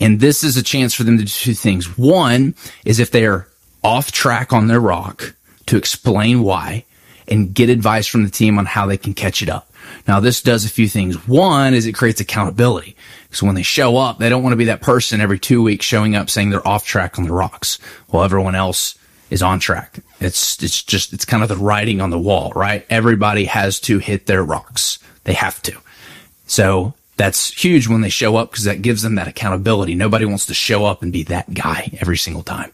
And 0.00 0.20
this 0.20 0.44
is 0.44 0.56
a 0.56 0.62
chance 0.62 0.94
for 0.94 1.04
them 1.04 1.18
to 1.18 1.24
do 1.24 1.30
two 1.30 1.54
things. 1.54 1.96
One 1.96 2.54
is 2.84 3.00
if 3.00 3.10
they 3.10 3.26
are 3.26 3.48
off 3.82 4.12
track 4.12 4.52
on 4.52 4.66
their 4.66 4.80
rock 4.80 5.34
to 5.66 5.76
explain 5.76 6.42
why 6.42 6.84
and 7.26 7.54
get 7.54 7.68
advice 7.68 8.06
from 8.06 8.24
the 8.24 8.30
team 8.30 8.58
on 8.58 8.66
how 8.66 8.86
they 8.86 8.96
can 8.96 9.14
catch 9.14 9.42
it 9.42 9.48
up. 9.48 9.70
Now, 10.06 10.20
this 10.20 10.42
does 10.42 10.64
a 10.64 10.70
few 10.70 10.88
things. 10.88 11.28
One 11.28 11.74
is 11.74 11.86
it 11.86 11.94
creates 11.94 12.20
accountability. 12.20 12.96
So 13.30 13.46
when 13.46 13.54
they 13.54 13.62
show 13.62 13.96
up, 13.96 14.18
they 14.18 14.28
don't 14.28 14.42
want 14.42 14.52
to 14.52 14.58
be 14.58 14.66
that 14.66 14.82
person 14.82 15.20
every 15.20 15.38
two 15.38 15.62
weeks 15.62 15.84
showing 15.84 16.16
up 16.16 16.30
saying 16.30 16.50
they're 16.50 16.66
off 16.66 16.86
track 16.86 17.18
on 17.18 17.24
the 17.24 17.32
rocks 17.32 17.78
while 18.08 18.24
everyone 18.24 18.54
else 18.54 18.97
is 19.30 19.42
on 19.42 19.60
track. 19.60 20.00
It's 20.20 20.62
it's 20.62 20.82
just 20.82 21.12
it's 21.12 21.24
kind 21.24 21.42
of 21.42 21.48
the 21.48 21.56
writing 21.56 22.00
on 22.00 22.10
the 22.10 22.18
wall, 22.18 22.52
right? 22.54 22.86
Everybody 22.90 23.44
has 23.44 23.80
to 23.80 23.98
hit 23.98 24.26
their 24.26 24.42
rocks. 24.42 24.98
They 25.24 25.34
have 25.34 25.60
to. 25.62 25.76
So 26.46 26.94
that's 27.18 27.52
huge 27.52 27.88
when 27.88 28.00
they 28.00 28.08
show 28.08 28.36
up 28.36 28.50
because 28.50 28.64
that 28.64 28.80
gives 28.80 29.02
them 29.02 29.16
that 29.16 29.28
accountability. 29.28 29.94
Nobody 29.94 30.24
wants 30.24 30.46
to 30.46 30.54
show 30.54 30.86
up 30.86 31.02
and 31.02 31.12
be 31.12 31.24
that 31.24 31.52
guy 31.52 31.90
every 32.00 32.16
single 32.16 32.44
time. 32.44 32.72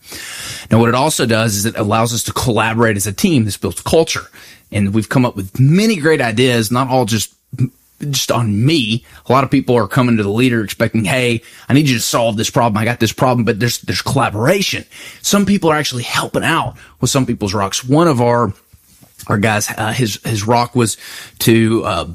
Now, 0.71 0.79
what 0.79 0.91
it 0.91 0.95
also 0.95 1.27
does 1.27 1.57
is 1.57 1.65
it 1.65 1.77
allows 1.77 2.13
us 2.13 2.23
to 2.25 2.33
collaborate 2.33 2.97
as 2.97 3.07
a 3.07 3.13
team. 3.13 3.45
This 3.45 3.57
builds 3.57 3.81
culture. 3.81 4.27
And 4.71 4.93
we've 4.93 5.09
come 5.09 5.25
up 5.25 5.35
with 5.35 5.59
many 5.59 5.97
great 5.97 6.21
ideas, 6.21 6.71
not 6.71 6.89
all 6.89 7.07
just 7.07 7.35
just 8.11 8.31
on 8.31 8.65
me. 8.65 9.05
A 9.29 9.33
lot 9.33 9.45
of 9.45 9.51
people 9.51 9.77
are 9.77 9.89
coming 9.89 10.17
to 10.17 10.23
the 10.23 10.31
leader 10.31 10.63
expecting, 10.63 11.05
Hey, 11.05 11.43
I 11.69 11.75
need 11.75 11.89
you 11.89 11.97
to 11.97 12.03
solve 12.03 12.37
this 12.37 12.51
problem. 12.51 12.79
I 12.79 12.85
got 12.85 13.01
this 13.01 13.13
problem, 13.13 13.45
but 13.45 13.61
there's, 13.61 13.81
there's 13.83 14.03
collaboration. 14.03 14.85
Some 15.23 15.47
people 15.47 15.71
are 15.71 15.77
actually 15.77 16.05
helping 16.05 16.45
out 16.45 16.77
with 17.01 17.11
some 17.11 17.27
people's 17.27 17.55
rocks. 17.55 17.85
One 17.85 18.09
of 18.09 18.21
our, 18.21 18.53
our 19.27 19.39
guys, 19.39 19.71
uh, 19.71 19.93
his, 19.93 20.21
his 20.25 20.47
rock 20.47 20.75
was 20.75 20.97
to, 21.41 21.85
uh, 21.85 22.09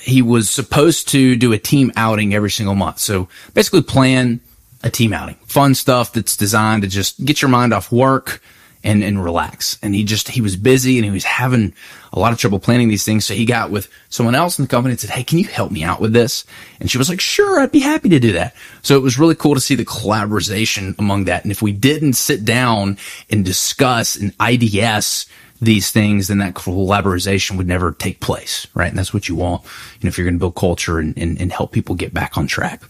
he 0.00 0.22
was 0.22 0.48
supposed 0.48 1.08
to 1.10 1.36
do 1.36 1.52
a 1.52 1.58
team 1.58 1.92
outing 1.96 2.34
every 2.34 2.50
single 2.50 2.74
month. 2.74 2.98
So 2.98 3.28
basically 3.54 3.82
plan 3.82 4.40
a 4.82 4.90
team 4.90 5.12
outing, 5.12 5.36
fun 5.46 5.74
stuff 5.74 6.12
that's 6.12 6.36
designed 6.36 6.82
to 6.82 6.88
just 6.88 7.22
get 7.24 7.42
your 7.42 7.50
mind 7.50 7.74
off 7.74 7.92
work, 7.92 8.42
and, 8.82 9.02
and 9.02 9.22
relax. 9.22 9.78
And 9.82 9.94
he 9.94 10.04
just, 10.04 10.28
he 10.28 10.40
was 10.40 10.56
busy 10.56 10.96
and 10.96 11.04
he 11.04 11.10
was 11.10 11.24
having 11.24 11.74
a 12.12 12.18
lot 12.18 12.32
of 12.32 12.38
trouble 12.38 12.58
planning 12.58 12.88
these 12.88 13.04
things. 13.04 13.26
So 13.26 13.34
he 13.34 13.44
got 13.44 13.70
with 13.70 13.88
someone 14.08 14.34
else 14.34 14.58
in 14.58 14.64
the 14.64 14.68
company 14.68 14.92
and 14.92 15.00
said, 15.00 15.10
Hey, 15.10 15.22
can 15.22 15.38
you 15.38 15.46
help 15.46 15.70
me 15.70 15.82
out 15.82 16.00
with 16.00 16.12
this? 16.12 16.44
And 16.80 16.90
she 16.90 16.98
was 16.98 17.08
like, 17.08 17.20
sure, 17.20 17.60
I'd 17.60 17.72
be 17.72 17.80
happy 17.80 18.08
to 18.10 18.20
do 18.20 18.32
that. 18.32 18.54
So 18.82 18.96
it 18.96 19.02
was 19.02 19.18
really 19.18 19.34
cool 19.34 19.54
to 19.54 19.60
see 19.60 19.74
the 19.74 19.84
collaboration 19.84 20.94
among 20.98 21.24
that. 21.24 21.42
And 21.42 21.52
if 21.52 21.62
we 21.62 21.72
didn't 21.72 22.14
sit 22.14 22.44
down 22.44 22.98
and 23.30 23.44
discuss 23.44 24.16
and 24.16 24.34
IDS 24.40 25.26
these 25.60 25.90
things, 25.90 26.28
then 26.28 26.38
that 26.38 26.54
collaboration 26.54 27.56
would 27.58 27.68
never 27.68 27.92
take 27.92 28.20
place, 28.20 28.66
right? 28.74 28.88
And 28.88 28.98
that's 28.98 29.12
what 29.12 29.28
you 29.28 29.36
want, 29.36 29.62
you 29.62 30.06
know, 30.06 30.08
if 30.08 30.16
you're 30.16 30.24
going 30.24 30.36
to 30.36 30.40
build 30.40 30.56
culture 30.56 30.98
and, 30.98 31.16
and, 31.18 31.38
and 31.40 31.52
help 31.52 31.72
people 31.72 31.94
get 31.94 32.14
back 32.14 32.38
on 32.38 32.46
track. 32.46 32.82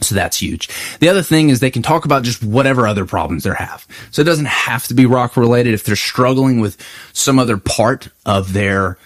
So 0.00 0.14
that's 0.14 0.40
huge. 0.40 0.68
The 1.00 1.08
other 1.08 1.22
thing 1.22 1.50
is 1.50 1.58
they 1.58 1.70
can 1.70 1.82
talk 1.82 2.04
about 2.04 2.22
just 2.22 2.42
whatever 2.42 2.86
other 2.86 3.04
problems 3.04 3.44
they 3.44 3.50
have. 3.50 3.86
So 4.10 4.22
it 4.22 4.26
doesn't 4.26 4.46
have 4.46 4.86
to 4.86 4.94
be 4.94 5.06
rock 5.06 5.36
related. 5.36 5.74
If 5.74 5.84
they're 5.84 5.96
struggling 5.96 6.60
with 6.60 6.76
some 7.12 7.38
other 7.38 7.56
part 7.56 8.08
of 8.24 8.52
their, 8.52 8.96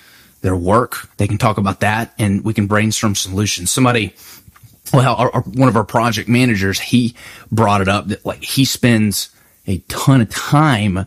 their 0.43 0.57
work, 0.57 1.09
they 1.17 1.27
can 1.27 1.39
talk 1.39 1.57
about 1.57 1.81
that 1.81 2.13
and 2.19 2.45
we 2.45 2.53
can 2.53 2.67
brainstorm 2.67 3.15
solutions. 3.15 3.71
Somebody, 3.71 4.15
well, 4.93 5.15
our, 5.15 5.31
our, 5.35 5.43
one 5.43 5.69
of 5.69 5.77
our 5.77 5.85
project 5.85 6.29
managers, 6.29 6.79
he 6.79 7.15
brought 7.51 7.81
it 7.81 7.89
up 7.89 8.09
that 8.09 8.27
like 8.27 8.43
he 8.43 8.67
spends 8.67 9.31
a 9.67 9.79
ton 9.89 10.21
of 10.21 10.29
time 10.29 11.07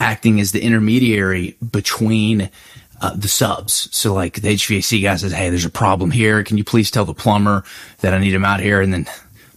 acting 0.00 0.40
as 0.40 0.52
the 0.52 0.62
intermediary 0.62 1.56
between 1.72 2.50
uh, 3.00 3.14
the 3.14 3.28
subs. 3.28 3.88
So 3.96 4.14
like 4.14 4.34
the 4.34 4.54
HVAC 4.54 5.02
guy 5.02 5.16
says, 5.16 5.32
Hey, 5.32 5.50
there's 5.50 5.64
a 5.64 5.70
problem 5.70 6.10
here. 6.10 6.42
Can 6.44 6.58
you 6.58 6.64
please 6.64 6.90
tell 6.90 7.04
the 7.04 7.14
plumber 7.14 7.64
that 8.00 8.14
I 8.14 8.18
need 8.18 8.34
him 8.34 8.44
out 8.44 8.60
here? 8.60 8.80
And 8.80 8.92
then 8.92 9.06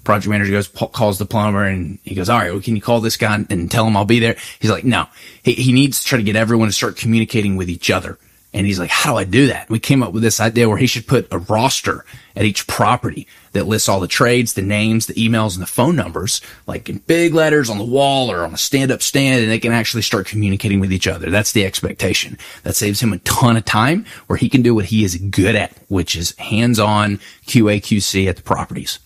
project 0.03 0.29
manager 0.29 0.51
goes, 0.51 0.67
calls 0.67 1.19
the 1.19 1.25
plumber 1.25 1.63
and 1.63 1.99
he 2.03 2.15
goes, 2.15 2.29
all 2.29 2.39
right, 2.39 2.51
well, 2.51 2.61
can 2.61 2.75
you 2.75 2.81
call 2.81 3.01
this 3.01 3.17
guy 3.17 3.45
and 3.49 3.69
tell 3.71 3.85
him 3.85 3.95
I'll 3.95 4.05
be 4.05 4.19
there? 4.19 4.35
He's 4.59 4.71
like, 4.71 4.83
no, 4.83 5.05
he, 5.43 5.53
he 5.53 5.73
needs 5.73 6.01
to 6.01 6.05
try 6.05 6.17
to 6.17 6.23
get 6.23 6.35
everyone 6.35 6.67
to 6.67 6.73
start 6.73 6.97
communicating 6.97 7.55
with 7.55 7.69
each 7.69 7.89
other. 7.89 8.17
And 8.53 8.67
he's 8.67 8.79
like, 8.79 8.89
how 8.89 9.13
do 9.13 9.17
I 9.17 9.23
do 9.23 9.47
that? 9.47 9.69
We 9.69 9.79
came 9.79 10.03
up 10.03 10.11
with 10.11 10.23
this 10.23 10.41
idea 10.41 10.67
where 10.67 10.77
he 10.77 10.87
should 10.87 11.07
put 11.07 11.27
a 11.31 11.37
roster 11.37 12.05
at 12.35 12.43
each 12.43 12.67
property 12.67 13.27
that 13.53 13.65
lists 13.65 13.87
all 13.87 14.01
the 14.01 14.07
trades, 14.07 14.53
the 14.53 14.61
names, 14.61 15.05
the 15.05 15.13
emails, 15.13 15.53
and 15.53 15.61
the 15.61 15.67
phone 15.67 15.95
numbers, 15.95 16.41
like 16.67 16.89
in 16.89 16.97
big 16.99 17.33
letters 17.33 17.69
on 17.69 17.77
the 17.77 17.85
wall 17.85 18.29
or 18.29 18.43
on 18.43 18.53
a 18.53 18.57
stand 18.57 18.91
up 18.91 19.01
stand, 19.01 19.41
and 19.41 19.49
they 19.49 19.59
can 19.59 19.71
actually 19.71 20.01
start 20.01 20.27
communicating 20.27 20.81
with 20.81 20.91
each 20.91 21.07
other. 21.07 21.29
That's 21.29 21.53
the 21.53 21.65
expectation. 21.65 22.37
That 22.63 22.75
saves 22.75 23.01
him 23.01 23.13
a 23.13 23.19
ton 23.19 23.55
of 23.55 23.63
time 23.63 24.05
where 24.27 24.37
he 24.37 24.49
can 24.49 24.61
do 24.61 24.75
what 24.75 24.85
he 24.85 25.05
is 25.05 25.15
good 25.15 25.55
at, 25.55 25.71
which 25.87 26.15
is 26.17 26.35
hands 26.37 26.79
on 26.79 27.19
QA 27.47 27.77
QC 27.77 28.27
at 28.27 28.35
the 28.35 28.43
properties. 28.43 28.99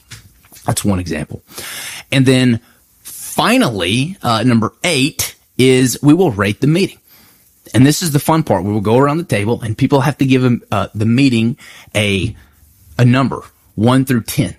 That's 0.65 0.83
one 0.83 0.99
example. 0.99 1.43
And 2.11 2.25
then 2.25 2.61
finally, 3.03 4.17
uh, 4.23 4.43
number 4.43 4.73
eight 4.83 5.35
is 5.57 5.99
we 6.01 6.13
will 6.13 6.31
rate 6.31 6.61
the 6.61 6.67
meeting. 6.67 6.97
And 7.73 7.85
this 7.85 8.01
is 8.01 8.11
the 8.11 8.19
fun 8.19 8.43
part. 8.43 8.63
We 8.63 8.71
will 8.71 8.81
go 8.81 8.97
around 8.97 9.17
the 9.17 9.23
table 9.23 9.61
and 9.61 9.77
people 9.77 10.01
have 10.01 10.17
to 10.19 10.25
give 10.25 10.63
uh, 10.71 10.87
the 10.93 11.05
meeting 11.05 11.57
a, 11.93 12.35
a 12.97 13.05
number, 13.05 13.41
one 13.75 14.05
through 14.05 14.23
10. 14.23 14.55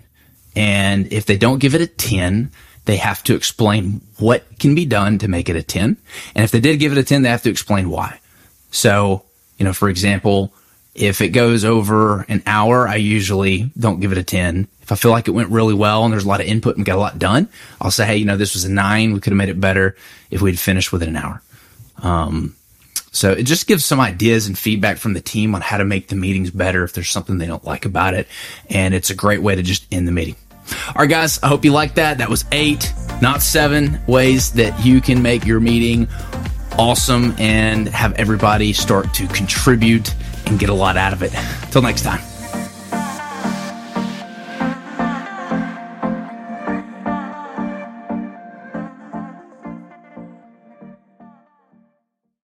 And 0.57 1.13
if 1.13 1.27
they 1.27 1.37
don't 1.37 1.59
give 1.59 1.75
it 1.75 1.81
a 1.81 1.87
10, 1.87 2.51
they 2.87 2.97
have 2.97 3.23
to 3.25 3.35
explain 3.35 4.01
what 4.19 4.45
can 4.59 4.75
be 4.75 4.87
done 4.87 5.19
to 5.19 5.29
make 5.29 5.49
it 5.49 5.57
a 5.57 5.63
10. 5.63 5.97
And 6.35 6.45
if 6.45 6.51
they 6.51 6.61
did 6.61 6.79
give 6.79 6.93
it 6.93 6.99
a 6.99 7.05
10, 7.05 7.23
they 7.23 7.29
have 7.29 7.43
to 7.43 7.51
explain 7.51 7.91
why. 7.91 8.21
So, 8.71 9.25
you 9.59 9.65
know, 9.65 9.73
for 9.73 9.89
example, 9.89 10.53
if 10.95 11.21
it 11.21 11.29
goes 11.29 11.65
over 11.65 12.23
an 12.29 12.43
hour, 12.47 12.89
I 12.89 12.97
usually 12.97 13.71
don't 13.79 14.01
give 14.01 14.13
it 14.13 14.19
a 14.19 14.23
10. 14.23 14.67
If 14.83 14.93
I 14.93 14.95
feel 14.95 15.11
like 15.11 15.29
it 15.29 15.33
went 15.33 15.51
really 15.51 15.75
well 15.75 16.05
and 16.05 16.13
there's 16.13 16.25
a 16.25 16.29
lot 16.29 16.41
of 16.41 16.47
input 16.47 16.77
and 16.77 16.87
got 16.87 16.97
a 16.97 17.01
lot 17.01 17.19
done, 17.19 17.49
I'll 17.81 17.91
say, 17.91 18.07
hey, 18.07 18.17
you 18.17 18.25
know, 18.25 18.37
this 18.37 18.55
was 18.55 18.65
a 18.65 18.71
nine. 18.71 19.13
We 19.13 19.21
could 19.21 19.33
have 19.33 19.39
made 19.39 19.49
it 19.49 19.61
better 19.61 19.97
if 20.31 20.41
we'd 20.41 20.59
finished 20.59 20.93
within 20.93 21.11
an 21.11 21.17
hour. 21.17 21.43
Um, 22.03 22.57
so 23.17 23.33
it 23.33 23.45
just 23.45 23.67
gives 23.67 23.85
some 23.85 23.99
ideas 23.99 24.47
and 24.47 24.59
feedback 24.59 24.99
from 24.99 25.15
the 25.15 25.21
team 25.21 25.55
on 25.55 25.63
how 25.63 25.79
to 25.79 25.85
make 25.85 26.09
the 26.09 26.17
meetings 26.17 26.51
better 26.51 26.85
if 26.85 26.93
there's 26.93 27.09
something 27.09 27.39
they 27.39 27.47
don't 27.47 27.65
like 27.65 27.87
about 27.87 28.15
it. 28.15 28.29
And 28.69 28.95
it's 28.95 29.09
a 29.09 29.15
great 29.15 29.41
way 29.41 29.55
to 29.55 29.63
just 29.63 29.87
end 29.91 30.07
the 30.07 30.13
meeting. 30.13 30.37
All 30.89 30.95
right, 30.97 31.09
guys, 31.09 31.43
I 31.43 31.49
hope 31.49 31.65
you 31.65 31.73
liked 31.73 31.95
that. 31.97 32.19
That 32.19 32.29
was 32.29 32.45
eight, 32.53 32.93
not 33.23 33.41
seven 33.41 34.01
ways 34.07 34.53
that 34.53 34.85
you 34.85 35.01
can 35.01 35.23
make 35.23 35.47
your 35.47 35.61
meeting 35.61 36.09
awesome 36.79 37.35
and 37.39 37.89
have 37.89 38.13
everybody 38.15 38.73
start 38.73 39.15
to 39.15 39.27
contribute 39.29 40.15
and 40.47 40.59
get 40.59 40.69
a 40.69 40.75
lot 40.75 40.97
out 40.97 41.13
of 41.13 41.23
it. 41.23 41.33
Until 41.65 41.83
next 41.83 42.03
time. 42.03 42.36